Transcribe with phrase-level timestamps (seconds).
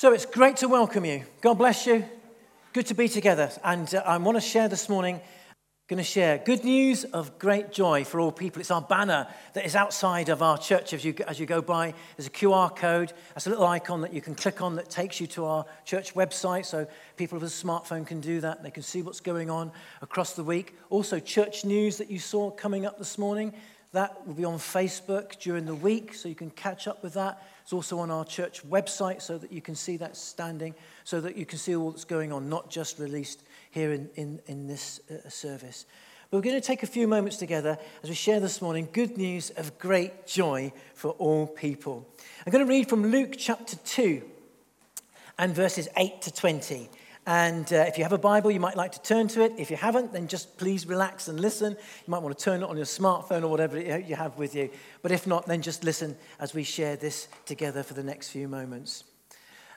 [0.00, 1.24] So it's great to welcome you.
[1.42, 2.06] God bless you.
[2.72, 3.50] Good to be together.
[3.62, 5.22] And uh, I want to share this morning, I'm
[5.88, 8.60] going to share good news of great joy for all people.
[8.60, 11.92] It's our banner that is outside of our church as you, as you go by.
[12.16, 13.12] There's a QR code.
[13.34, 16.14] That's a little icon that you can click on that takes you to our church
[16.14, 16.64] website.
[16.64, 16.86] So
[17.18, 18.62] people with a smartphone can do that.
[18.62, 19.70] They can see what's going on
[20.00, 20.78] across the week.
[20.88, 23.52] Also, church news that you saw coming up this morning.
[23.92, 27.42] That will be on Facebook during the week, so you can catch up with that.
[27.62, 31.36] It's also on our church website so that you can see that standing, so that
[31.36, 33.42] you can see all that's going on, not just released
[33.72, 35.86] here in, in, in this uh, service.
[36.30, 39.18] But we're going to take a few moments together as we share this morning good
[39.18, 42.06] news of great joy for all people.
[42.46, 44.22] I'm going to read from Luke chapter 2
[45.36, 46.88] and verses 8 to 20.
[47.26, 49.52] And uh, if you have a Bible, you might like to turn to it.
[49.58, 51.72] If you haven't, then just please relax and listen.
[51.72, 54.70] You might want to turn it on your smartphone or whatever you have with you.
[55.02, 58.48] But if not, then just listen as we share this together for the next few
[58.48, 59.04] moments.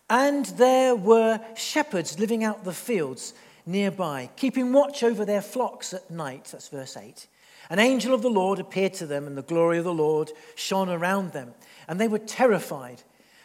[0.09, 3.33] And there were shepherds living out the fields
[3.65, 6.49] nearby, keeping watch over their flocks at night.
[6.51, 7.27] That's verse 8.
[7.69, 10.89] An angel of the Lord appeared to them, and the glory of the Lord shone
[10.89, 11.53] around them,
[11.87, 13.03] and they were terrified.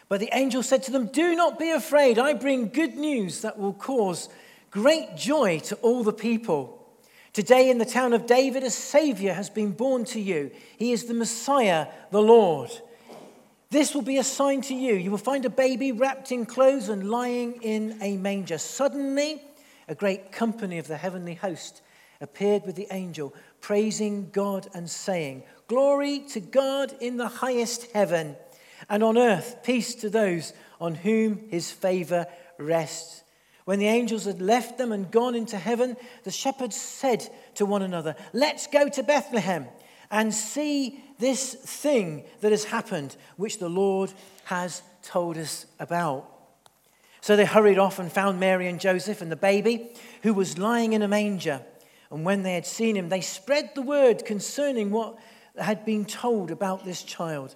[0.09, 2.17] But the angel said to them, Do not be afraid.
[2.17, 4.27] I bring good news that will cause
[4.71, 6.75] great joy to all the people.
[7.31, 10.49] Today in the town of David, a Savior has been born to you.
[10.77, 12.71] He is the Messiah, the Lord.
[13.69, 14.95] This will be a sign to you.
[14.95, 18.57] You will find a baby wrapped in clothes and lying in a manger.
[18.57, 19.43] Suddenly,
[19.87, 21.83] a great company of the heavenly host
[22.19, 28.35] appeared with the angel, praising God and saying, Glory to God in the highest heaven
[28.89, 32.27] and on earth peace to those on whom his favor
[32.57, 33.23] rests.
[33.65, 37.83] When the angels had left them and gone into heaven, the shepherds said to one
[37.83, 39.67] another, Let's go to Bethlehem
[40.09, 44.11] and see this thing that has happened, which the Lord
[44.45, 46.27] has told us about.
[47.21, 50.93] So they hurried off and found Mary and Joseph and the baby, who was lying
[50.93, 51.61] in a manger.
[52.09, 55.19] And when they had seen him, they spread the word concerning what
[55.59, 57.55] had been told about this child.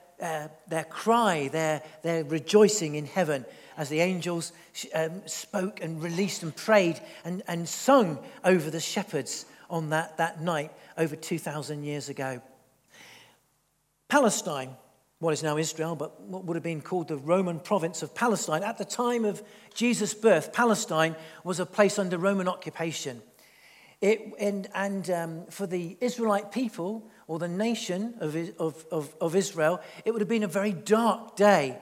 [0.21, 3.45] uh, their cry, their, their rejoicing in heaven
[3.77, 4.51] as the angels
[4.93, 10.41] um, spoke and released and prayed and, and sung over the shepherds on that, that
[10.41, 12.41] night over 2,000 years ago.
[14.07, 14.75] Palestine,
[15.19, 18.63] what is now Israel, but what would have been called the Roman province of Palestine,
[18.63, 19.41] at the time of
[19.73, 23.21] Jesus' birth, Palestine was a place under Roman occupation.
[24.01, 29.37] It, and, and um, for the Israelite people, or the nation of, of, of, of
[29.37, 31.77] Israel, it would have been a very dark day.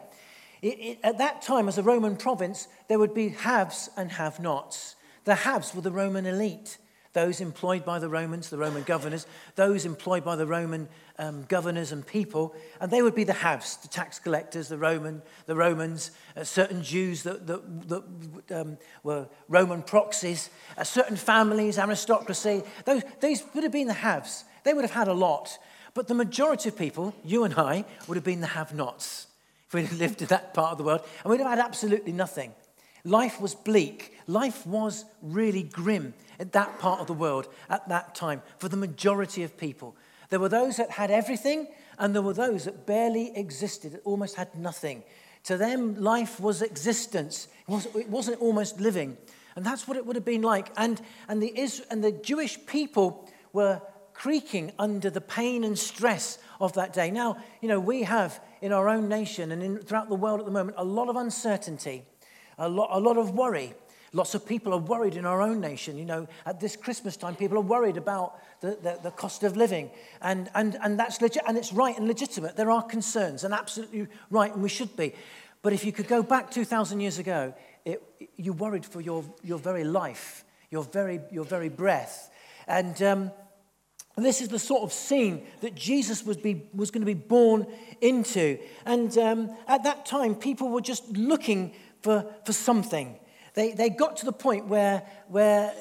[0.62, 4.40] It, it, at that time, as a Roman province, there would be haves and have
[4.40, 4.96] nots.
[5.24, 6.78] The haves were the Roman elite,
[7.14, 10.88] those employed by the Romans, the Roman governors, those employed by the Roman
[11.18, 15.24] um, governors and people, and they would be the haves, the tax collectors, the Roman,
[15.48, 21.80] the Romans, uh, certain Jews that, that, that um, were Roman proxies, uh, certain families,
[21.80, 22.62] aristocracy.
[22.86, 24.44] Those, these would have been the haves.
[24.64, 25.58] They would have had a lot,
[25.94, 29.28] but the majority of people, you and I, would have been the have-nots
[29.68, 32.54] if we'd lived in that part of the world, and we'd have had absolutely nothing.
[33.04, 34.18] Life was bleak.
[34.28, 38.78] Life was really grim at that part of the world at that time for the
[38.78, 39.96] majority of people.
[40.30, 41.68] There were those that had everything,
[41.98, 45.04] and there were those that barely existed, that almost had nothing.
[45.46, 49.18] To them, life was existence, it wasn't almost living.
[49.56, 50.72] And that's what it would have been like.
[50.78, 51.54] And, and, the,
[51.90, 53.82] and the Jewish people were
[54.20, 57.10] creaking under the pain and stress of that day.
[57.10, 60.46] Now, you know, we have in our own nation and in, throughout the world at
[60.46, 62.04] the moment a lot of uncertainty,
[62.58, 63.74] a lot, a lot of worry.
[64.12, 65.98] Lots of people are worried in our own nation.
[65.98, 69.56] You know, at this Christmas time, people are worried about the, the, the cost of
[69.56, 69.90] living.
[70.22, 72.58] And, and, and that's legit, and it's right and legitimate.
[72.58, 75.14] There are concerns, and absolutely right, and we should be.
[75.62, 77.54] But if you could go back 2,000 years ago,
[77.86, 78.04] it,
[78.36, 82.30] you worried for your, your very life, your very, your very breath.
[82.68, 83.32] And um,
[84.26, 87.68] this is the sort of scene that Jesus was, be, was going to be born
[88.02, 88.58] into.
[88.86, 93.18] And um, at that time, people were just looking for, for something.
[93.54, 95.74] They, they got to the point where, where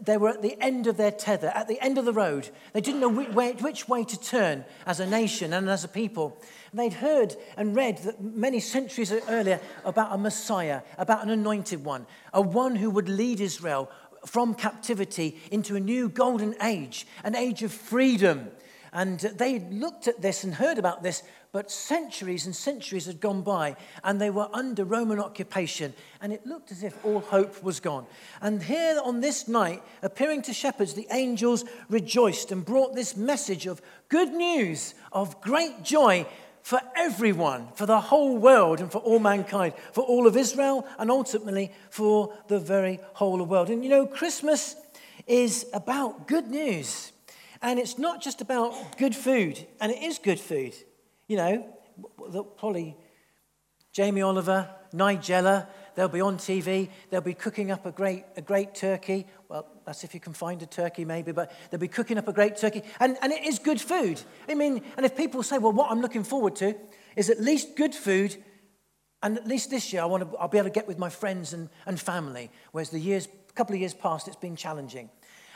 [0.00, 2.48] they were at the end of their tether, at the end of the road.
[2.72, 5.88] They didn't know which way, which way to turn as a nation and as a
[5.88, 6.40] people.
[6.74, 12.06] they'd heard and read that many centuries earlier about a Messiah, about an anointed one,
[12.32, 13.90] a one who would lead Israel
[14.26, 18.50] from captivity into a new golden age, an age of freedom.
[18.92, 21.22] And they looked at this and heard about this,
[21.52, 26.46] but centuries and centuries had gone by and they were under Roman occupation, and it
[26.46, 28.06] looked as if all hope was gone.
[28.40, 33.66] And here on this night, appearing to shepherds, the angels rejoiced and brought this message
[33.66, 36.26] of good news, of great joy
[36.62, 41.10] for everyone, for the whole world, and for all mankind, for all of Israel, and
[41.10, 43.70] ultimately for the very whole world.
[43.70, 44.76] And you know, Christmas
[45.26, 47.12] is about good news.
[47.62, 50.74] And it's not just about good food, and it is good food.
[51.28, 51.68] You know,
[52.56, 52.96] probably
[53.92, 58.74] Jamie Oliver, Nigella, they'll be on TV, they'll be cooking up a great, a great
[58.74, 59.26] turkey.
[59.48, 62.32] Well, that's if you can find a turkey, maybe, but they'll be cooking up a
[62.32, 62.82] great turkey.
[63.00, 64.22] And, and it is good food.
[64.48, 66.76] I mean, and if people say, well, what I'm looking forward to
[67.16, 68.36] is at least good food,
[69.20, 71.08] and at least this year I want to, I'll be able to get with my
[71.08, 75.10] friends and, and family, whereas the years, a couple of years past, it's been challenging.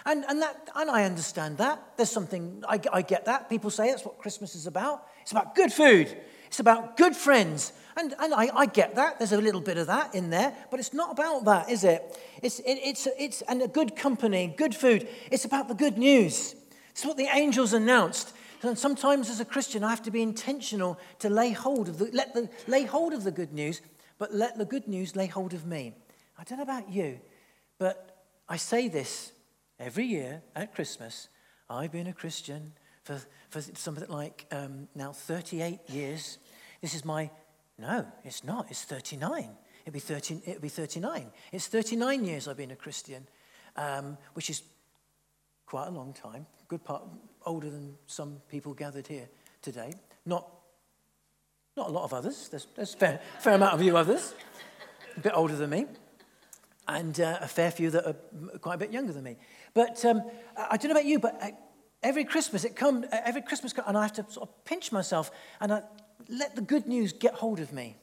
[0.04, 1.96] And, and, that, and I understand that.
[1.96, 3.48] There's something, I, I get that.
[3.48, 5.06] People say that's what Christmas is about.
[5.22, 6.08] It's about good food,
[6.48, 7.72] it's about good friends.
[7.96, 9.19] And, and I, I get that.
[9.19, 10.52] There's a little bit of that in there.
[10.70, 12.19] But it's not about that, is it?
[12.43, 15.08] It's, it, it's, it's and a good company, good food.
[15.31, 16.55] It's about the good news.
[16.91, 18.35] It's what the angels announced.
[18.62, 22.11] And sometimes as a Christian, I have to be intentional to lay hold of the,
[22.12, 23.82] let the, lay hold of the good news,
[24.19, 25.94] but let the good news lay hold of me.
[26.38, 27.20] I don't know about you,
[27.79, 29.32] but I say this
[29.79, 31.29] Every year at Christmas,
[31.69, 33.20] I've been a Christian for,
[33.50, 36.38] for something like um, now 38 years.
[36.81, 37.29] This is my,
[37.79, 39.49] no, it's not, it's 39.
[39.85, 41.26] It'll be, 13, it'll be 39.
[41.53, 43.26] It's 39 years I've been a Christian,
[43.76, 44.62] um, which is
[45.67, 47.03] quite a long time, good part,
[47.44, 49.29] older than some people gathered here
[49.61, 49.93] today.
[50.25, 50.49] Not,
[51.76, 54.35] not a lot of others, there's, there's a fair, fair amount of you others,
[55.17, 55.87] a bit older than me,
[56.87, 59.37] and uh, a fair few that are quite a bit younger than me.
[59.75, 60.23] But um,
[60.56, 61.50] I don't know about you, but uh,
[62.03, 65.31] every Christmas it comes, uh, every Christmas, and I have to sort of pinch myself
[65.61, 65.82] and I
[66.28, 67.96] let the good news get hold of me.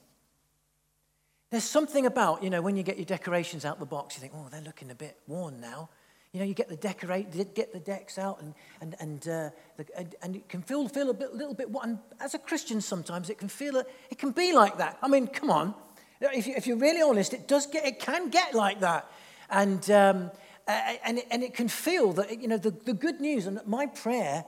[1.49, 4.33] There's something about, you know, when you get your decorations out the box, you think,
[4.35, 5.89] oh, they're looking a bit worn now.
[6.31, 9.85] You know, you get the decorate, get the decks out, and and and, uh, the,
[9.97, 11.67] and, and it can feel feel a bit, little bit.
[11.83, 14.97] And as a Christian, sometimes it can feel a, it can be like that.
[15.01, 15.75] I mean, come on,
[16.21, 19.11] if, you, if you're really honest, it does get, it can get like that.
[19.49, 20.31] And um,
[20.67, 23.87] and, it, and it can feel that, you know, the, the good news, and my
[23.87, 24.45] prayer,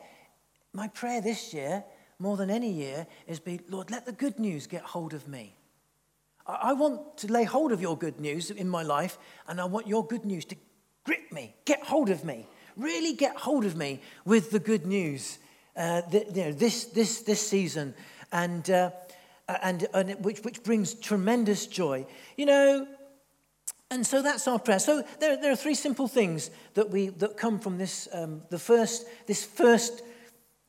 [0.72, 1.84] my prayer this year,
[2.24, 5.56] more than any year, is be, Lord, let the good news get hold of me.
[6.48, 9.18] I, want to lay hold of your good news in my life,
[9.48, 10.56] and I want your good news to
[11.04, 12.48] grip me, get hold of me,
[12.78, 15.38] really get hold of me with the good news
[15.76, 17.94] uh, you know, this, this, this season,
[18.32, 18.92] and, uh,
[19.62, 22.06] and, and which, which brings tremendous joy.
[22.38, 22.88] You know,
[23.92, 24.80] and so that's our prayer.
[24.80, 28.60] So there, there are three simple things that, we, that come from this, um, the
[28.60, 30.02] first, this first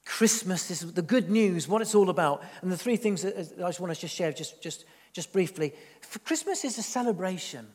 [0.05, 2.43] Christmas, is the good news, what it's all about.
[2.63, 5.73] And the three things that I just want to just share just, just, just briefly.
[6.03, 7.67] For Christmas is a celebration.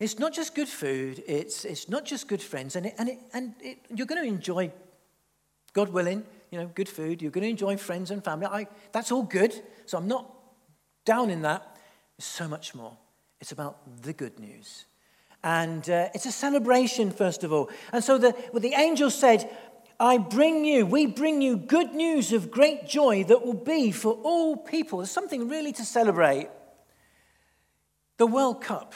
[0.00, 3.18] It's not just good food, it's, it's not just good friends, and, it, and, it,
[3.32, 4.72] and it, you're going to enjoy,
[5.72, 7.22] God willing, you know, good food.
[7.22, 8.46] You're going to enjoy friends and family.
[8.46, 9.54] I, that's all good,
[9.86, 10.28] so I'm not
[11.04, 11.76] down in that.
[12.16, 12.96] There's so much more.
[13.40, 14.84] It's about the good news.
[15.42, 17.70] And uh, it's a celebration, first of all.
[17.92, 19.48] And so the, well, the angel said,
[19.98, 24.12] I bring you, we bring you good news of great joy that will be for
[24.12, 24.98] all people.
[24.98, 26.48] There's something really to celebrate.
[28.16, 28.94] The World Cup,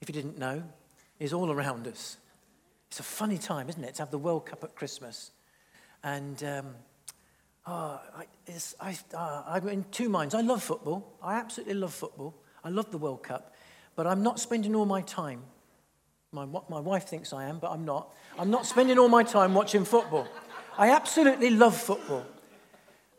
[0.00, 0.62] if you didn't know,
[1.18, 2.18] is all around us.
[2.88, 5.30] It's a funny time, isn't it, to have the World Cup at Christmas?
[6.02, 6.66] And um,
[7.66, 8.26] oh, I,
[8.80, 10.34] I, uh, I'm in two minds.
[10.34, 11.16] I love football.
[11.22, 12.34] I absolutely love football.
[12.62, 13.54] I love the World Cup.
[13.94, 15.42] But I'm not spending all my time.
[16.36, 18.12] My, my wife thinks I am, but I'm not.
[18.38, 20.28] I'm not spending all my time watching football.
[20.76, 22.26] I absolutely love football.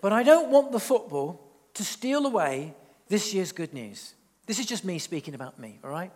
[0.02, 1.42] But I don't want the football
[1.74, 2.76] to steal away
[3.08, 4.14] this year's good news.
[4.46, 6.12] This is just me speaking about me, all right?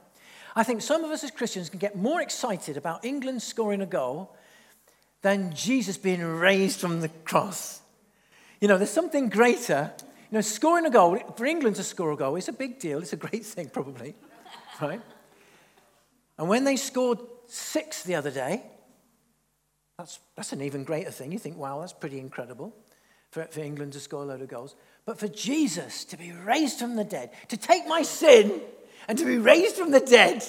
[0.56, 3.86] I think some of us as Christians can get more excited about England scoring a
[3.86, 4.36] goal
[5.22, 7.82] than Jesus being raised from the cross.
[8.60, 9.92] You know, there's something greater.
[10.30, 13.00] You know, scoring a goal, for England to score a goal, is a big deal.
[13.00, 14.16] It's a great thing, probably
[14.82, 15.02] right?
[16.38, 18.64] And when they scored six the other day,
[19.98, 21.32] That's, that's an even greater thing.
[21.32, 22.74] You think, wow, that's pretty incredible
[23.30, 24.76] for, for England to score a load of goals.
[25.06, 28.62] But for Jesus to be raised from the dead, to take my sin
[29.08, 30.44] and to be raised from the dead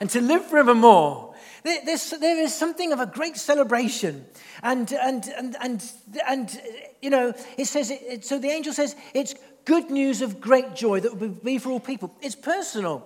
[0.00, 4.24] and to live forevermore, there's, there is something of a great celebration.
[4.62, 5.92] And, and, and, and,
[6.26, 6.60] and
[7.02, 11.00] you know, it says, it, so the angel says, it's good news of great joy
[11.00, 12.08] that will be for all people.
[12.20, 13.02] It's personal.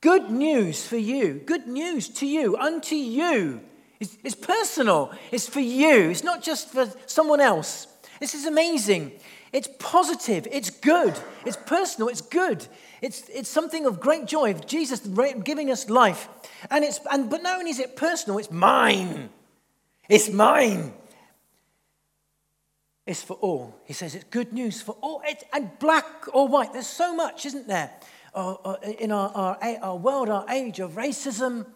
[0.00, 1.42] Good news for you.
[1.44, 3.60] Good news to you, unto you.
[3.98, 5.12] It's, it's personal.
[5.32, 6.10] It's for you.
[6.10, 7.88] It's not just for someone else.
[8.20, 9.12] This is amazing.
[9.52, 10.46] It's positive.
[10.50, 11.18] It's good.
[11.44, 12.08] It's personal.
[12.08, 12.66] It's good.
[13.02, 14.52] It's, it's something of great joy.
[14.54, 16.28] Jesus giving us life.
[16.70, 19.30] And it's, and, but not only is it personal, it's mine.
[20.08, 20.92] It's mine.
[23.06, 23.74] It's for all.
[23.84, 25.22] He says it's good news for all.
[25.24, 26.72] It's, and black or white.
[26.72, 27.90] There's so much, isn't there?
[28.34, 31.66] Uh, uh, in our, our, our world, our age of racism,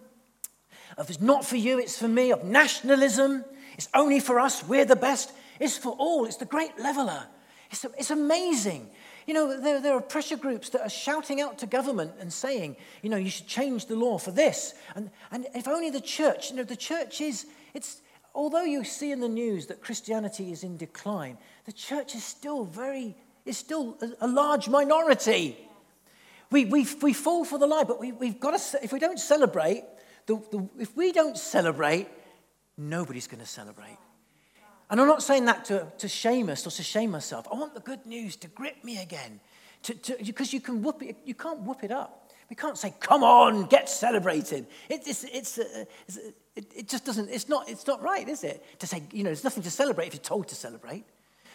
[0.99, 3.45] of it's not for you, it's for me, of nationalism,
[3.77, 5.33] it's only for us, we're the best.
[5.59, 6.25] It's for all.
[6.25, 7.25] It's the great leveler.
[7.71, 8.91] It's, it's amazing.
[9.27, 12.77] You know, there, there are pressure groups that are shouting out to government and saying,
[13.03, 14.75] you know, you should change the law for this.
[14.97, 18.03] And, and if only the church, you know, the church is, it's,
[18.35, 22.65] although you see in the news that Christianity is in decline, the church is still
[22.65, 23.17] very,
[23.47, 25.57] is still a, a large minority.
[26.53, 29.19] We, we, we fall for the lie, but we, we've got to, if we don't
[29.19, 29.85] celebrate,
[30.27, 32.09] the, the, if we don't celebrate,
[32.77, 33.99] nobody's going to celebrate.
[34.91, 37.49] And I'm not saying that to, to shame us or to shame myself.
[37.51, 39.41] I want the good news to grip me again.
[39.85, 42.31] To, to, because you, can whoop it, you can't whoop it up.
[42.51, 44.67] We can't say, come on, get celebrated.
[44.91, 46.19] It, it's, it's, uh, it's,
[46.55, 48.63] it, it just doesn't, it's not, it's not right, is it?
[48.81, 51.07] To say, you know, there's nothing to celebrate if you're told to celebrate.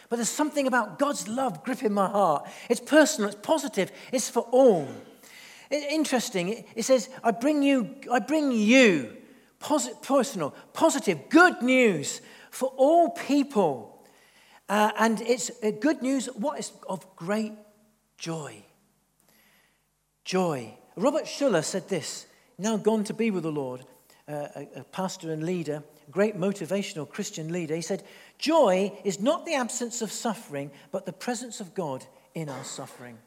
[0.08, 2.48] But there's something about God's love gripping my heart.
[2.70, 4.88] It's personal, it's positive, it's for all.
[5.70, 9.14] Interesting, it, says, I bring you, I bring you
[9.58, 14.06] posit, personal, positive, good news for all people.
[14.68, 17.52] Uh, and it's uh, good news, what is of great
[18.16, 18.62] joy.
[20.24, 20.74] Joy.
[20.96, 22.26] Robert Schuller said this,
[22.58, 23.84] now gone to be with the Lord,
[24.28, 27.74] uh, a, a pastor and leader, great motivational Christian leader.
[27.74, 28.02] He said,
[28.38, 32.04] Joy is not the absence of suffering, but the presence of God
[32.34, 33.18] in our suffering.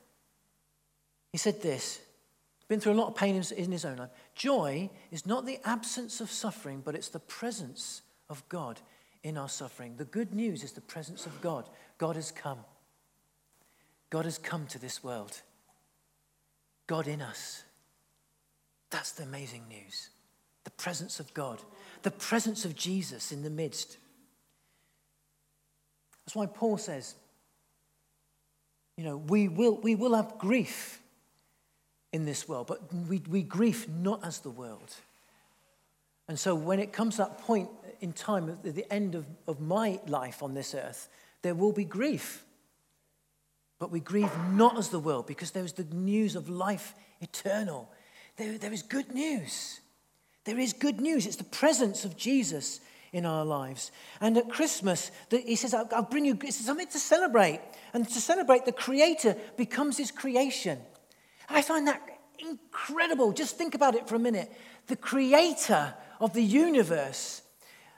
[1.31, 1.99] He said this,
[2.71, 4.11] been through a lot of pain in his own life.
[4.33, 8.79] Joy is not the absence of suffering, but it's the presence of God
[9.23, 9.95] in our suffering.
[9.97, 11.67] The good news is the presence of God.
[11.97, 12.59] God has come.
[14.09, 15.41] God has come to this world.
[16.87, 17.63] God in us.
[18.89, 20.09] That's the amazing news.
[20.63, 21.61] The presence of God,
[22.03, 23.97] the presence of Jesus in the midst.
[26.31, 27.15] That's why Paul says,
[28.95, 31.01] you know, we will, we will have grief
[32.13, 34.95] in this world, but we, we grieve not as the world.
[36.29, 37.67] And so when it comes to that point
[37.99, 41.09] in time, at the end of, of my life on this earth,
[41.41, 42.45] there will be grief.
[43.77, 47.91] But we grieve not as the world because there is the news of life eternal.
[48.37, 49.81] There, there is good news.
[50.45, 51.25] There is good news.
[51.25, 52.79] It's the presence of Jesus
[53.13, 53.91] in our lives.
[54.21, 57.59] And at Christmas, he says, I'll, I'll bring you something to celebrate.
[57.93, 60.79] And to celebrate, the Creator becomes His creation.
[61.49, 62.01] I find that
[62.39, 63.33] incredible.
[63.33, 64.51] Just think about it for a minute.
[64.87, 67.41] The Creator of the universe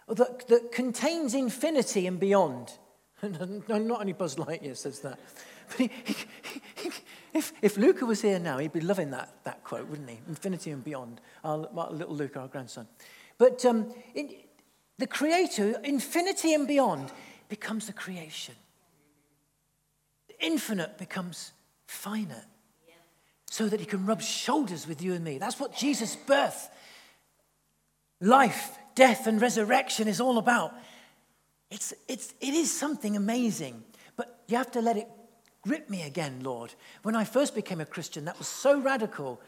[0.08, 2.72] that, that contains infinity and beyond.
[3.22, 5.20] Not only Buzz Lightyear says that.
[5.70, 6.15] But he, he,
[6.75, 6.91] he,
[7.34, 10.20] if, if Luca was here now, he'd be loving that, that quote, wouldn't he?
[10.27, 11.22] Infinity and beyond.
[11.43, 12.88] Our, our little Luca, our grandson.
[13.38, 13.93] But um,
[14.98, 17.12] the creator, infinity and beyond,
[17.50, 18.56] becomes the creation.
[20.28, 21.52] The infinite becomes
[21.88, 22.46] finite
[23.50, 25.38] so that he can rub shoulders with you and me.
[25.38, 26.70] That's what Jesus' birth,
[28.20, 30.74] life, death, and resurrection is all about.
[31.70, 33.84] It's, it's, it is something amazing,
[34.16, 35.08] but you have to let it
[35.62, 36.74] grip me again, Lord.
[37.04, 39.40] When I first became a Christian, that was so radical.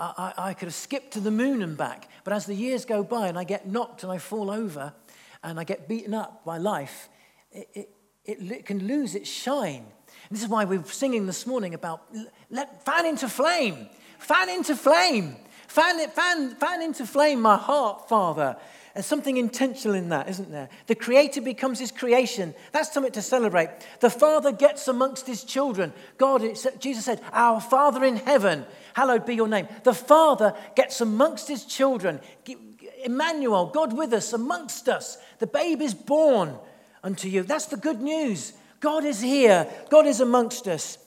[0.00, 2.08] I, I, could have skipped to the moon and back.
[2.24, 4.94] But as the years go by and I get knocked and I fall over
[5.42, 7.10] and I get beaten up by life,
[7.52, 7.90] it, it,
[8.24, 9.84] it, can lose its shine.
[9.84, 12.02] And this is why we are singing this morning about
[12.48, 13.88] let, fan into flame,
[14.18, 15.36] fan into flame,
[15.68, 18.56] fan, fan, fan into flame my heart, Father.
[18.94, 20.68] There's something intentional in that, isn't there?
[20.86, 22.54] The Creator becomes His creation.
[22.72, 23.70] That's something to celebrate.
[24.00, 25.92] The Father gets amongst His children.
[26.18, 26.42] God,
[26.80, 29.68] Jesus said, Our Father in heaven, hallowed be your name.
[29.84, 32.20] The Father gets amongst His children.
[33.04, 35.18] Emmanuel, God with us, amongst us.
[35.38, 36.56] The babe is born
[37.04, 37.44] unto you.
[37.44, 38.52] That's the good news.
[38.80, 40.98] God is here, God is amongst us.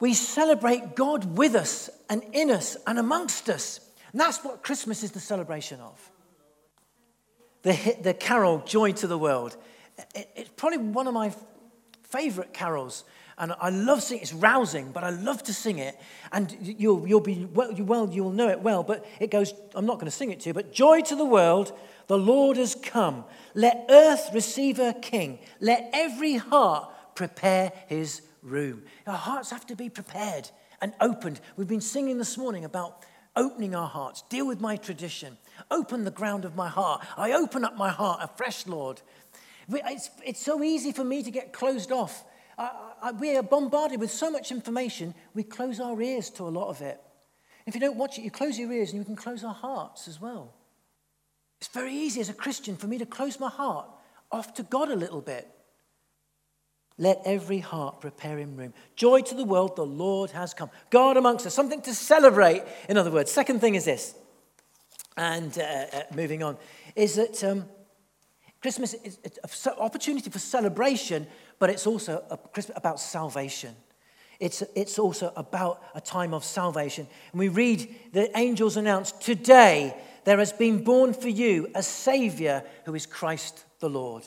[0.00, 3.78] We celebrate God with us and in us and amongst us.
[4.10, 6.11] And that's what Christmas is the celebration of.
[7.62, 9.56] The, the carol Joy to the World.
[10.14, 11.34] It, it's probably one of my
[12.04, 13.04] favorite carols.
[13.38, 14.22] And I love singing.
[14.22, 15.98] It's rousing, but I love to sing it.
[16.32, 18.82] And you'll, you'll be well, you, well, you'll know it well.
[18.82, 21.24] But it goes, I'm not going to sing it to you, but joy to the
[21.24, 21.72] world,
[22.08, 23.24] the Lord has come.
[23.54, 25.38] Let earth receive her king.
[25.60, 28.82] Let every heart prepare his room.
[29.06, 30.50] Our hearts have to be prepared
[30.80, 31.40] and opened.
[31.56, 33.04] We've been singing this morning about
[33.34, 34.22] opening our hearts.
[34.28, 35.38] Deal with my tradition.
[35.70, 37.04] Open the ground of my heart.
[37.16, 39.00] I open up my heart afresh, Lord.
[39.68, 42.24] It's, it's so easy for me to get closed off.
[42.58, 42.70] I,
[43.02, 46.68] I, we are bombarded with so much information, we close our ears to a lot
[46.68, 47.00] of it.
[47.66, 50.08] If you don't watch it, you close your ears and you can close our hearts
[50.08, 50.52] as well.
[51.60, 53.88] It's very easy as a Christian for me to close my heart
[54.32, 55.48] off to God a little bit.
[56.98, 58.74] Let every heart prepare him room.
[58.96, 60.70] Joy to the world, the Lord has come.
[60.90, 63.30] God amongst us, something to celebrate, in other words.
[63.30, 64.14] Second thing is this,
[65.16, 66.56] and uh, uh, moving on,
[66.96, 67.64] is that um,
[68.60, 69.18] Christmas is
[69.66, 71.26] an opportunity for celebration,
[71.58, 72.22] but it's also
[72.76, 73.74] about salvation.
[74.38, 77.06] It's, it's also about a time of salvation.
[77.32, 82.64] And we read the angels announce, Today there has been born for you a Savior
[82.84, 84.24] who is Christ the Lord.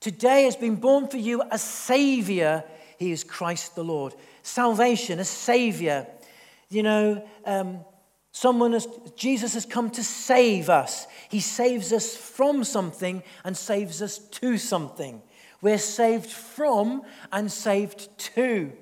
[0.00, 2.64] Today has been born for you a Savior.
[2.98, 4.14] He is Christ the Lord.
[4.42, 6.06] Salvation, a Savior.
[6.68, 7.80] You know, um,
[8.32, 11.06] someone has, Jesus has come to save us.
[11.28, 15.22] He saves us from something and saves us to something.
[15.60, 18.72] We're saved from and saved to.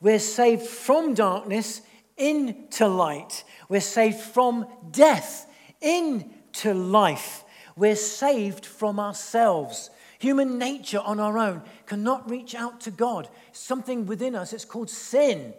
[0.00, 1.82] We're saved from darkness
[2.16, 3.44] into light.
[3.68, 7.44] We're saved from death into life.
[7.76, 9.90] We're saved from ourselves.
[10.18, 13.28] Human nature on our own cannot reach out to God.
[13.52, 15.54] Something within us, it's called sin.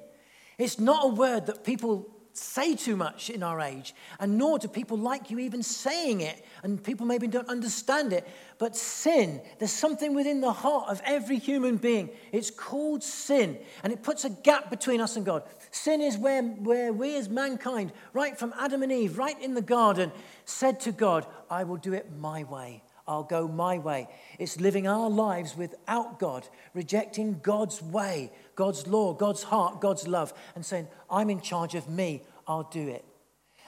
[0.57, 4.67] It's not a word that people say too much in our age, and nor do
[4.67, 8.27] people like you even saying it, and people maybe don't understand it.
[8.57, 12.09] But sin, there's something within the heart of every human being.
[12.31, 15.43] It's called sin, and it puts a gap between us and God.
[15.71, 19.61] Sin is where, where we as mankind, right from Adam and Eve, right in the
[19.61, 20.11] garden,
[20.45, 22.83] said to God, I will do it my way.
[23.09, 24.07] I'll go my way.
[24.37, 30.31] It's living our lives without God, rejecting God's way, God's law, God's heart, God's love,
[30.53, 33.03] and saying, I'm in charge of me, I'll do it.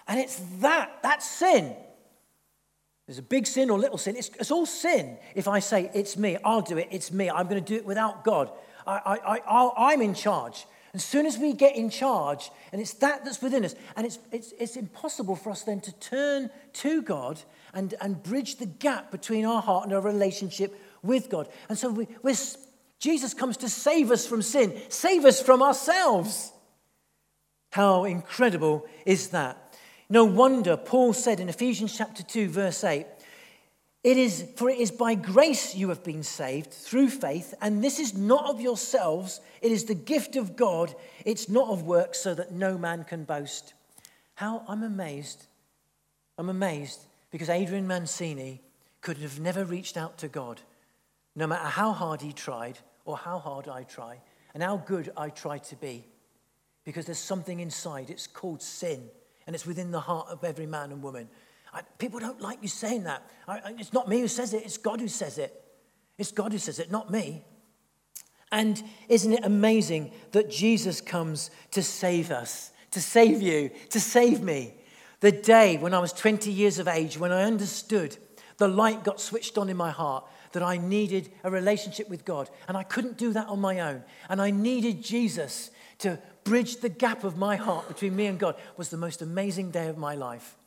[0.08, 1.76] And it's that, that's sin.
[3.08, 4.16] There's a big sin or little sin.
[4.16, 7.48] It's, it's all sin if I say, it's me, I'll do it, it's me, I'm
[7.48, 8.52] going to do it without God.
[8.86, 10.68] I, I, I, I'm in charge.
[10.94, 14.20] As soon as we get in charge, and it's that that's within us, and it's,
[14.32, 17.42] it's, it's impossible for us then to turn to God
[17.74, 21.48] and, and bridge the gap between our heart and our relationship with God.
[21.70, 22.08] And so we,
[23.00, 26.52] Jesus comes to save us from sin, save us from ourselves.
[27.72, 29.58] How incredible is that?
[30.10, 33.06] No wonder Paul said in Ephesians chapter 2, verse 8,
[34.04, 38.00] it is, for it is by grace you have been saved through faith, and this
[38.00, 40.96] is not of yourselves, it is the gift of God.
[41.24, 43.76] It's not of works, so that no man can boast.
[44.34, 45.46] How I'm amazed.
[46.40, 48.62] I'm amazed because Adrian Mancini
[49.00, 50.62] could have never reached out to God,
[51.36, 54.20] no matter how hard he tried, or how hard I try,
[54.54, 56.06] and how good I try to be.
[56.84, 59.10] Because there's something inside, it's called sin,
[59.48, 61.30] and it's within the heart of every man and woman.
[61.74, 63.24] I, people don't like you saying that.
[63.48, 65.58] I, it's not me who says it, it's God who says it.
[66.18, 67.44] It's God who says it, not me.
[68.52, 74.42] And isn't it amazing that Jesus comes to save us, to save you, to save
[74.42, 74.74] me?
[75.22, 78.18] The day when I was 20 years of age, when I understood
[78.58, 82.50] the light got switched on in my heart, that I needed a relationship with God.
[82.68, 84.04] And I couldn't do that on my own.
[84.30, 88.56] And I needed Jesus to bridge the gap of my heart between me and God
[88.78, 90.58] was the most amazing day of my life.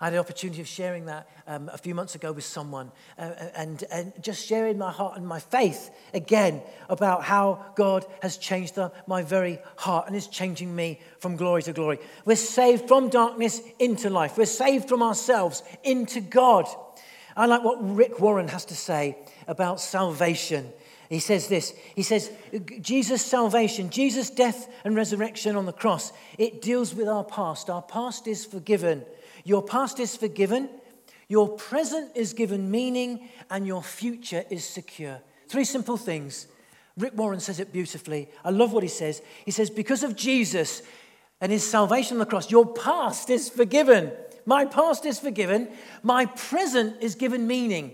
[0.00, 3.32] I had the opportunity of sharing that um, a few months ago with someone uh,
[3.54, 8.76] and, and just sharing my heart and my faith again about how God has changed
[8.76, 11.98] the, my very heart and is changing me from glory to glory.
[12.24, 16.66] We're saved from darkness into life, we're saved from ourselves into God.
[17.36, 20.72] I like what Rick Warren has to say about salvation.
[21.10, 22.30] He says this He says,
[22.80, 27.68] Jesus' salvation, Jesus' death and resurrection on the cross, it deals with our past.
[27.68, 29.04] Our past is forgiven.
[29.44, 30.68] Your past is forgiven,
[31.28, 35.20] your present is given meaning, and your future is secure.
[35.48, 36.46] Three simple things.
[36.96, 38.28] Rick Warren says it beautifully.
[38.44, 39.22] I love what he says.
[39.44, 40.82] He says, Because of Jesus
[41.40, 44.12] and his salvation on the cross, your past is forgiven.
[44.44, 45.68] My past is forgiven.
[46.02, 47.92] My present is given meaning.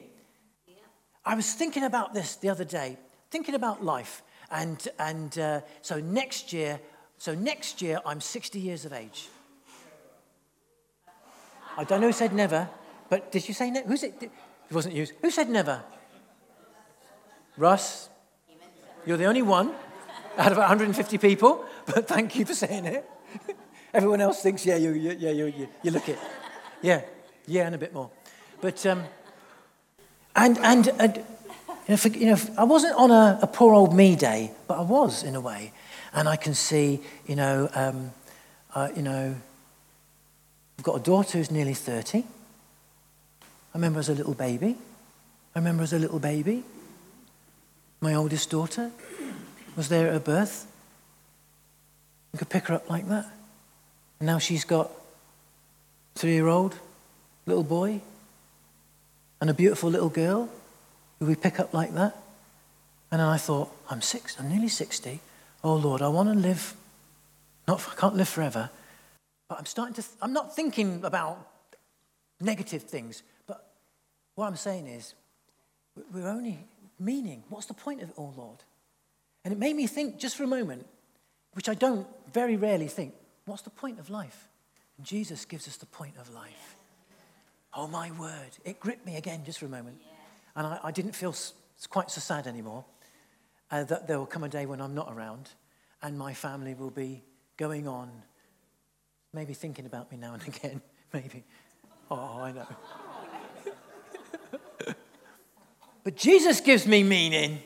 [1.24, 2.96] I was thinking about this the other day,
[3.30, 4.22] thinking about life.
[4.50, 6.80] And, and uh, so next year,
[7.18, 9.28] so next year I'm 60 years of age.
[11.76, 12.68] I don't know who said never,
[13.08, 13.88] but did you say never?
[13.88, 14.14] Who's it?
[14.20, 14.30] It
[14.74, 15.12] wasn't used.
[15.22, 15.82] Who said never?
[17.56, 18.08] Russ,
[19.04, 19.72] you're the only one
[20.36, 23.08] out of 150 people, but thank you for saying it.
[23.94, 26.18] Everyone else thinks, yeah, you, you yeah, you, you, you look it.
[26.82, 27.02] Yeah,
[27.46, 28.10] yeah, and a bit more.
[28.60, 29.04] But, um,
[30.34, 31.24] and, and, and you
[31.88, 34.82] know, for, you know, I wasn't on a, a, poor old me day, but I
[34.82, 35.72] was in a way.
[36.12, 38.12] And I can see, you know, um,
[38.74, 39.36] uh, you know,
[40.78, 42.18] I've got a daughter who's nearly 30.
[42.18, 42.24] I
[43.74, 44.76] remember as a little baby.
[45.54, 46.64] I remember as a little baby.
[48.00, 48.90] My oldest daughter
[49.76, 50.66] was there at her birth.
[52.32, 53.26] You could pick her up like that.
[54.20, 54.90] And now she's got
[56.14, 56.78] a three year old
[57.46, 58.00] little boy
[59.40, 60.48] and a beautiful little girl
[61.18, 62.16] who we pick up like that.
[63.10, 65.20] And then I thought, I'm six, I'm nearly 60.
[65.62, 66.74] Oh Lord, I want to live,
[67.68, 68.70] not, I can't live forever,
[69.48, 71.48] but I'm starting to, th- I'm not thinking about
[72.40, 73.72] negative things, but
[74.34, 75.14] what I'm saying is,
[76.12, 76.58] we're only
[76.98, 78.62] meaning, what's the point of it all, Lord?
[79.44, 80.86] And it made me think just for a moment,
[81.52, 83.14] which I don't very rarely think,
[83.46, 84.48] what's the point of life?
[84.98, 86.76] And Jesus gives us the point of life.
[87.72, 88.58] Oh, my word.
[88.64, 89.98] It gripped me again just for a moment.
[90.54, 91.52] And I, I didn't feel s-
[91.88, 92.84] quite so sad anymore
[93.70, 95.50] uh, that there will come a day when I'm not around
[96.02, 97.22] and my family will be
[97.56, 98.10] going on,
[99.36, 100.80] maybe thinking about me now and again.
[101.12, 101.44] Maybe.
[102.10, 102.66] Oh, I know.
[106.04, 107.58] but Jesus gives me meaning.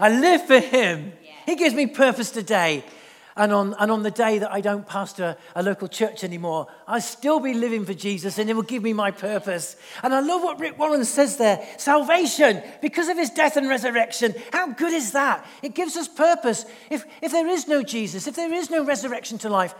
[0.00, 1.12] I live for Him.
[1.44, 2.82] He gives me purpose today.
[3.34, 7.00] And on, and on the day that I don't pastor a local church anymore, I'll
[7.00, 9.76] still be living for Jesus and it will give me my purpose.
[10.02, 14.34] And I love what Rick Warren says there salvation, because of his death and resurrection.
[14.52, 15.46] How good is that?
[15.62, 16.66] It gives us purpose.
[16.90, 19.74] If, if there is no Jesus, if there is no resurrection to life,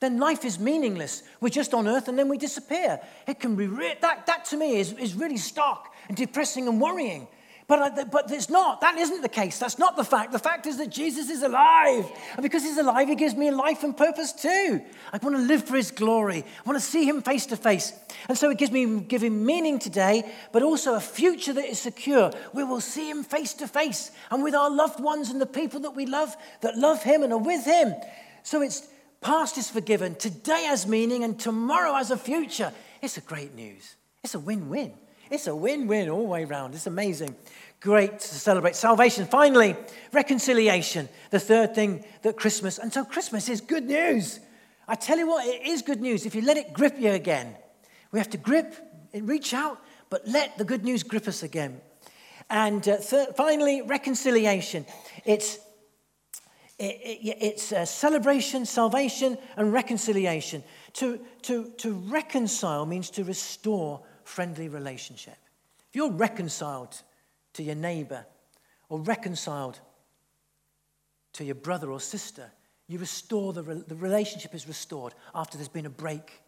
[0.00, 1.22] then life is meaningless.
[1.40, 3.00] We're just on earth and then we disappear.
[3.26, 6.80] It can be re- that, that to me is, is really stark and depressing and
[6.80, 7.28] worrying.
[7.68, 8.80] But, but it's not.
[8.82, 9.58] That isn't the case.
[9.58, 10.30] That's not the fact.
[10.30, 12.08] The fact is that Jesus is alive.
[12.34, 14.80] And because he's alive, he gives me life and purpose too.
[15.12, 16.44] I want to live for his glory.
[16.44, 17.92] I want to see him face to face.
[18.28, 22.30] And so it gives me him meaning today, but also a future that is secure.
[22.52, 25.80] We will see him face to face and with our loved ones and the people
[25.80, 27.94] that we love that love him and are with him.
[28.44, 28.86] So it's
[29.26, 32.72] past is forgiven, today has meaning, and tomorrow has a future.
[33.02, 33.96] It's a great news.
[34.22, 34.92] It's a win-win.
[35.32, 36.74] It's a win win all the way around.
[36.74, 37.34] It's amazing.
[37.80, 38.76] Great to celebrate.
[38.76, 39.26] Salvation.
[39.26, 39.74] Finally,
[40.12, 41.08] reconciliation.
[41.32, 44.38] The third thing that Christmas, and so Christmas is good news.
[44.86, 47.56] I tell you what, it is good news if you let it grip you again.
[48.12, 48.76] We have to grip
[49.12, 51.80] and reach out, but let the good news grip us again.
[52.48, 52.98] And uh,
[53.36, 54.86] finally, reconciliation.
[55.24, 55.58] It's
[56.78, 60.62] it, it, it's a celebration, salvation, and reconciliation.
[60.94, 65.36] To, to, to reconcile means to restore friendly relationship.
[65.88, 67.00] If you're reconciled
[67.54, 68.26] to your neighbor
[68.88, 69.78] or reconciled
[71.34, 72.50] to your brother or sister,
[72.88, 76.42] you restore the, the relationship is restored after there's been a break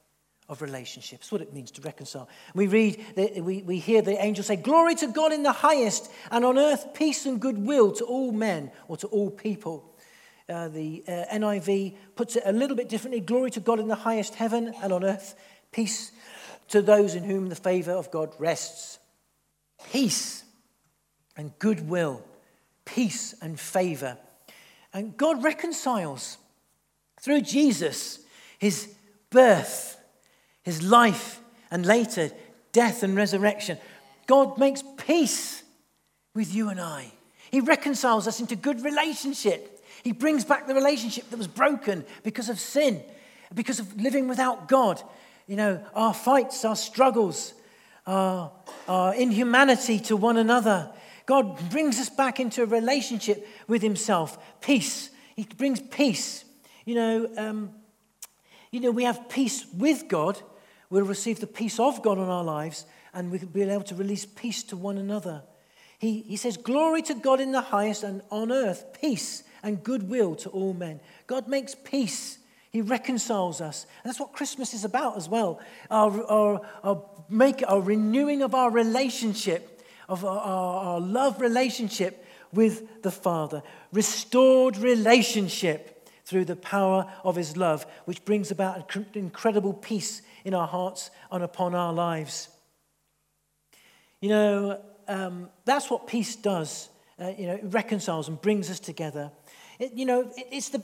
[0.48, 1.30] of relationships.
[1.30, 2.28] What it means to reconcile.
[2.54, 6.44] We read, we, we hear the angel say, Glory to God in the highest, and
[6.44, 9.87] on earth peace and goodwill to all men or to all people.
[10.48, 13.94] Uh, the uh, NIV puts it a little bit differently Glory to God in the
[13.94, 15.34] highest heaven, and on earth
[15.72, 16.12] peace
[16.68, 18.98] to those in whom the favor of God rests.
[19.92, 20.44] Peace
[21.36, 22.22] and goodwill,
[22.84, 24.16] peace and favor.
[24.92, 26.38] And God reconciles
[27.20, 28.20] through Jesus
[28.58, 28.94] his
[29.30, 29.98] birth,
[30.62, 32.30] his life, and later
[32.72, 33.78] death and resurrection.
[34.26, 35.62] God makes peace
[36.34, 37.12] with you and I.
[37.50, 39.77] He reconciles us into good relationship.
[40.08, 43.02] He brings back the relationship that was broken because of sin,
[43.54, 45.02] because of living without God
[45.48, 47.54] you know, our fights, our struggles,
[48.06, 48.52] our,
[48.86, 50.92] our inhumanity to one another.
[51.26, 54.38] God brings us back into a relationship with Himself.
[54.60, 55.10] Peace.
[55.34, 56.44] He brings peace.
[56.84, 57.70] You know, um,
[58.70, 60.38] you know, we have peace with God.
[60.90, 64.26] We'll receive the peace of God in our lives, and we'll be able to release
[64.26, 65.42] peace to one another.
[65.98, 70.34] He, he says, Glory to God in the highest, and on earth, peace and goodwill
[70.36, 71.00] to all men.
[71.26, 72.38] God makes peace
[72.70, 73.86] he reconciles us.
[74.02, 75.60] And that's what Christmas is about as well.
[75.90, 83.02] Our, our, our, make, our renewing of our relationship, of our, our love relationship with
[83.02, 83.62] the Father.
[83.92, 90.66] Restored relationship through the power of His love, which brings about incredible peace in our
[90.66, 92.48] hearts and upon our lives.
[94.20, 96.90] You know, um, that's what peace does.
[97.18, 99.30] Uh, you know, it reconciles and brings us together.
[99.78, 100.82] It, you know, it, it's the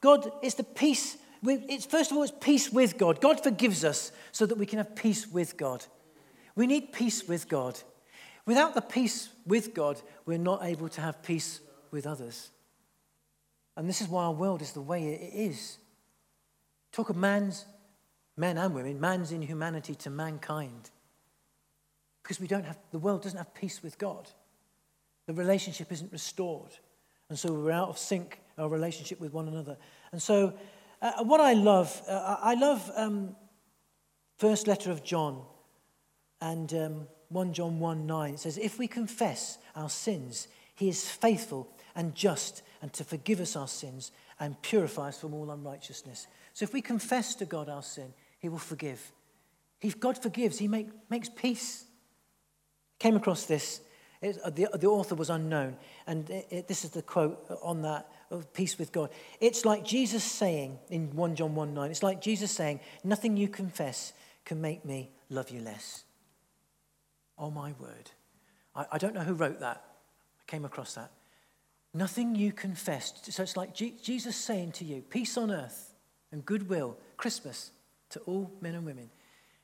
[0.00, 1.16] God, it's the peace.
[1.42, 3.20] It's, first of all, it's peace with God.
[3.20, 5.84] God forgives us so that we can have peace with God.
[6.54, 7.78] We need peace with God.
[8.46, 12.50] Without the peace with God, we're not able to have peace with others.
[13.76, 15.78] And this is why our world is the way it is.
[16.92, 17.66] Talk of man's,
[18.36, 20.90] men and women, man's inhumanity to mankind.
[22.22, 24.28] Because we don't have, the world doesn't have peace with God.
[25.26, 26.76] The relationship isn't restored.
[27.28, 29.76] And so we're out of sync, our relationship with one another.
[30.12, 30.54] And so,
[31.02, 33.36] uh, what I love, uh, I love um,
[34.38, 35.42] first letter of John
[36.40, 38.34] and um, 1 John 1 9.
[38.34, 43.40] It says, If we confess our sins, he is faithful and just and to forgive
[43.40, 46.26] us our sins and purify us from all unrighteousness.
[46.52, 49.12] So if we confess to God our sin, he will forgive.
[49.80, 51.84] If God forgives, he make, makes peace.
[52.98, 53.80] Came across this.
[54.22, 55.76] It, uh, the, the author was unknown.
[56.06, 59.10] And it, it, this is the quote on that of peace with God.
[59.40, 63.48] It's like Jesus saying in 1 John 1 9, it's like Jesus saying, Nothing you
[63.48, 64.12] confess
[64.44, 66.04] can make me love you less.
[67.38, 68.10] Oh, my word.
[68.74, 69.84] I, I don't know who wrote that.
[70.40, 71.10] I came across that.
[71.92, 73.32] Nothing you confessed.
[73.32, 75.94] So it's like G- Jesus saying to you, peace on earth
[76.32, 77.70] and goodwill, Christmas
[78.10, 79.10] to all men and women.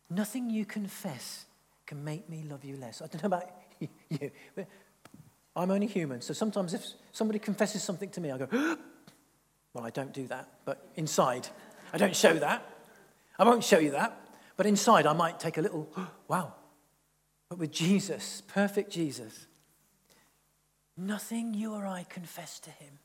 [0.08, 1.46] Nothing you confess
[1.86, 3.02] can make me love you less.
[3.02, 3.50] I don't know about
[4.08, 4.30] you,
[5.54, 6.20] I'm only human.
[6.20, 8.48] So sometimes if somebody confesses something to me, I go,
[9.74, 10.48] well, I don't do that.
[10.64, 11.48] But inside,
[11.92, 12.68] I don't show that.
[13.38, 14.18] I won't show you that.
[14.56, 15.88] But inside, I might take a little,
[16.28, 16.54] wow,
[17.48, 19.46] but with Jesus, perfect Jesus,
[20.96, 22.98] nothing you or I confess to him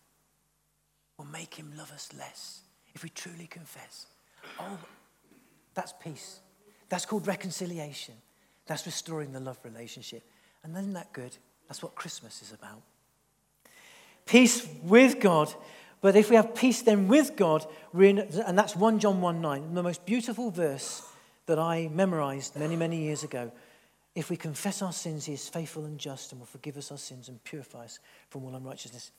[1.17, 2.61] will make him love us less
[2.93, 4.07] if we truly confess.
[4.59, 4.79] Oh,
[5.73, 6.39] that's peace.
[6.89, 8.15] That's called reconciliation.
[8.65, 10.23] That's restoring the love relationship.
[10.63, 11.35] And isn't that good?
[11.67, 12.81] That's what Christmas is about.
[14.25, 15.53] Peace with God.
[16.01, 17.65] But if we have peace then with God,
[17.97, 21.03] in, and that's 1 John 1 9, the most beautiful verse
[21.47, 23.51] that I memorized many, many years ago.
[24.13, 26.97] If we confess our sins, he is faithful and just and will forgive us our
[26.97, 29.11] sins and purify us from all unrighteousness.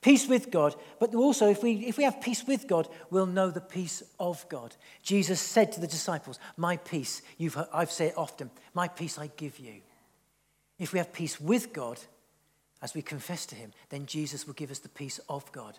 [0.00, 3.50] Peace with God, but also if we, if we have peace with God, we'll know
[3.50, 4.74] the peace of God.
[5.02, 7.22] Jesus said to the disciples, My peace,
[7.72, 9.82] I've said it often, my peace I give you.
[10.80, 12.00] If we have peace with God,
[12.82, 15.78] as we confess to him, then Jesus will give us the peace of God.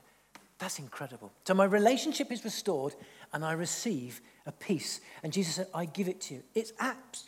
[0.60, 1.32] That's incredible.
[1.46, 2.94] So my relationship is restored
[3.34, 5.02] and I receive a peace.
[5.24, 6.44] And Jesus said, I give it to you.
[6.54, 6.72] It's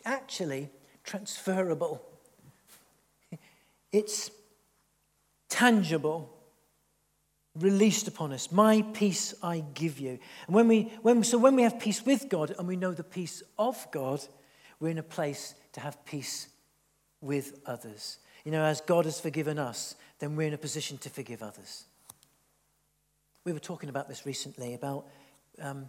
[0.06, 0.70] actually
[1.04, 2.02] transferable,
[3.92, 4.30] it's
[5.50, 6.32] tangible,
[7.60, 8.52] released upon us.
[8.52, 10.20] My peace I give you.
[10.46, 13.04] And when we, when, so when we have peace with God and we know the
[13.04, 14.22] peace of God,
[14.80, 16.50] we're in a place to have peace
[17.24, 18.20] with others.
[18.46, 21.86] You know, as God has forgiven us, then we're in a position to forgive others.
[23.46, 25.08] We were talking about this recently about
[25.62, 25.88] um,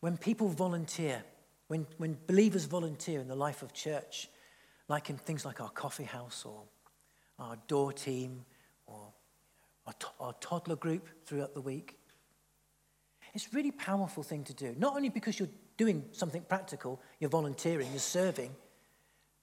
[0.00, 1.22] when people volunteer
[1.70, 4.28] when, when believers volunteer in the life of church,
[4.88, 6.62] like in things like our coffee house or
[7.38, 8.44] our door team
[8.88, 9.12] or
[9.86, 11.96] our, to- our toddler group throughout the week,
[13.34, 14.74] it's a really powerful thing to do.
[14.76, 18.50] Not only because you're doing something practical, you're volunteering, you're serving,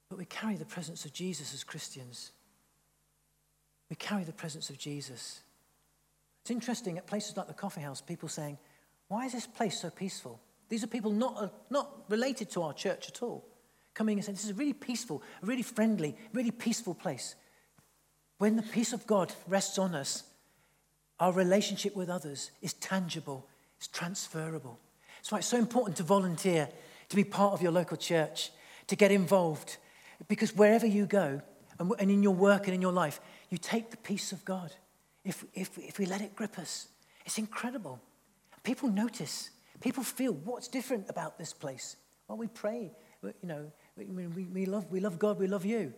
[0.10, 2.32] but we carry the presence of Jesus as Christians.
[3.89, 5.41] We carry the presence of Jesus.
[6.41, 8.58] It's interesting at places like the coffee house, people saying,
[9.08, 10.39] Why is this place so peaceful?
[10.70, 13.46] These are people not, uh, not related to our church at all,
[13.93, 17.36] coming and saying, This is a really peaceful, a really friendly, really peaceful place.
[18.38, 20.24] When the peace of God rests on us,
[21.20, 24.80] our relationship with others is tangible, it's transferable.
[25.17, 26.70] That's why it's so important to volunteer,
[27.10, 28.52] to be part of your local church,
[28.88, 29.78] to get involved.
[30.27, 31.41] Because wherever you go,
[31.80, 34.73] and in your work and in your life, you take the peace of God.
[35.23, 36.88] If, if, if we let it grip us,
[37.25, 37.99] it's incredible.
[38.63, 39.51] People notice.
[39.80, 41.97] People feel what's different about this place.
[42.27, 42.91] Well, we pray.
[43.23, 45.93] You know, we, we, love, we love God, we love you.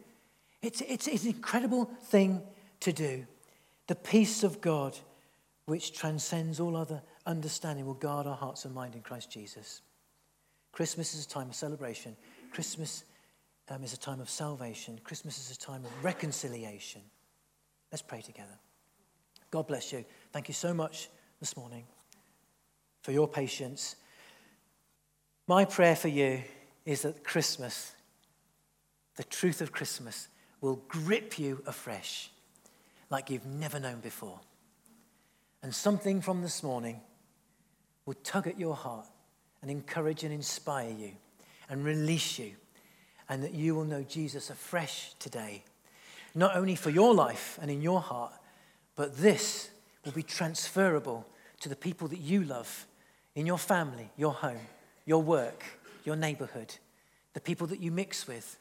[0.61, 2.41] It's, it's, it's an incredible thing
[2.81, 3.25] to do.
[3.87, 4.97] The peace of God,
[5.65, 9.81] which transcends all other understanding, will guard our hearts and mind in Christ Jesus.
[10.71, 12.15] Christmas is a time of celebration.
[12.51, 13.03] Christmas
[13.69, 14.99] um, is a time of salvation.
[15.03, 17.01] Christmas is a time of reconciliation.
[17.91, 18.57] Let's pray together.
[19.51, 20.05] God bless you.
[20.31, 21.85] Thank you so much this morning
[23.01, 23.95] for your patience.
[25.47, 26.41] My prayer for you
[26.85, 27.93] is that Christmas,
[29.15, 30.27] the truth of Christmas,
[30.61, 32.29] will grip you afresh
[33.09, 34.39] like you've never known before.
[35.63, 37.01] And something from this morning
[38.05, 39.07] will tug at your heart
[39.61, 41.11] and encourage and inspire you
[41.69, 42.51] and release you,
[43.29, 45.63] and that you will know Jesus afresh today,
[46.35, 48.33] not only for your life and in your heart,
[48.95, 49.69] but this
[50.03, 51.25] will be transferable
[51.61, 52.87] to the people that you love
[53.35, 54.67] in your family, your home,
[55.05, 55.63] your work,
[56.03, 56.75] your neighborhood,
[57.33, 58.57] the people that you mix with,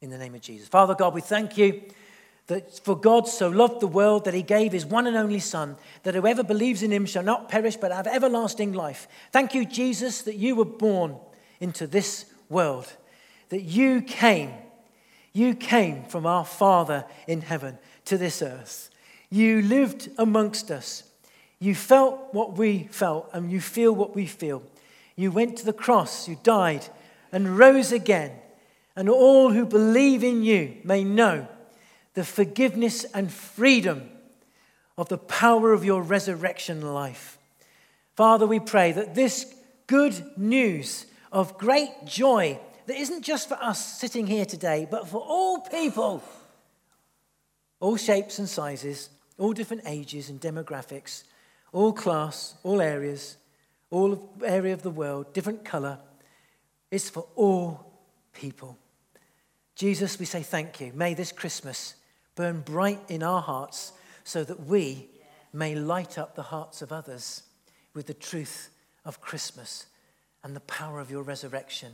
[0.00, 0.68] in the name of Jesus.
[0.68, 1.82] Father God, we thank you
[2.46, 5.76] that for God so loved the world that he gave his one and only Son,
[6.02, 9.06] that whoever believes in him shall not perish but have everlasting life.
[9.30, 11.16] Thank you, Jesus, that you were born
[11.60, 12.92] into this world,
[13.50, 14.52] that you came,
[15.32, 18.90] you came from our Father in heaven to this earth.
[19.28, 21.04] You lived amongst us.
[21.60, 24.62] You felt what we felt, and you feel what we feel.
[25.14, 26.86] You went to the cross, you died,
[27.30, 28.32] and rose again.
[28.96, 31.46] And all who believe in you may know
[32.14, 34.10] the forgiveness and freedom
[34.96, 37.38] of the power of your resurrection life.
[38.16, 39.54] Father, we pray that this
[39.86, 42.58] good news of great joy
[42.90, 46.20] that isn't just for us sitting here today, but for all people,
[47.78, 51.22] all shapes and sizes, all different ages and demographics,
[51.72, 53.36] all class, all areas,
[53.90, 56.00] all area of the world, different color,
[56.90, 57.92] It's for all
[58.32, 58.76] people.
[59.76, 60.90] Jesus, we say thank you.
[60.92, 61.94] May this Christmas
[62.34, 63.92] burn bright in our hearts
[64.24, 65.06] so that we
[65.52, 67.44] may light up the hearts of others
[67.94, 68.70] with the truth
[69.04, 69.86] of Christmas
[70.42, 71.92] and the power of your resurrection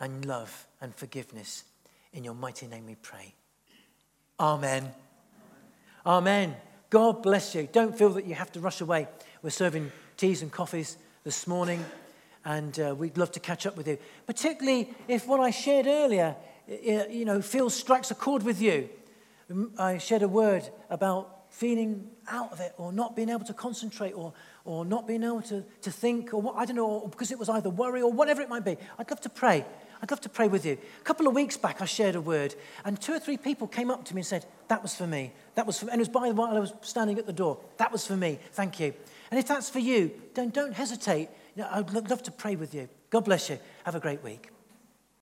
[0.00, 1.64] and love and forgiveness.
[2.12, 3.34] In your mighty name we pray.
[4.38, 4.92] Amen.
[6.06, 6.56] Amen.
[6.90, 7.68] God bless you.
[7.72, 9.08] Don't feel that you have to rush away.
[9.42, 11.84] We're serving teas and coffees this morning,
[12.44, 13.98] and uh, we'd love to catch up with you.
[14.26, 16.36] Particularly if what I shared earlier,
[16.68, 18.88] you know, feels strikes a chord with you.
[19.78, 24.12] I shared a word about feeling out of it or not being able to concentrate
[24.12, 24.32] or,
[24.64, 27.48] or not being able to, to think or what, I don't know, because it was
[27.48, 28.76] either worry or whatever it might be.
[28.98, 29.64] I'd love to pray.
[30.02, 30.78] I'd love to pray with you.
[31.00, 32.54] A couple of weeks back, I shared a word,
[32.84, 35.32] and two or three people came up to me and said, That was for me.
[35.54, 35.92] That was for me.
[35.92, 37.58] And it was by the while I was standing at the door.
[37.78, 38.38] That was for me.
[38.52, 38.94] Thank you.
[39.30, 41.28] And if that's for you, then don't hesitate.
[41.58, 42.88] I'd love to pray with you.
[43.10, 43.58] God bless you.
[43.84, 44.53] Have a great week.